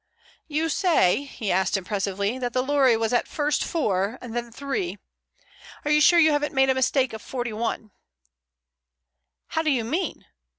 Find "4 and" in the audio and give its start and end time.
3.63-4.35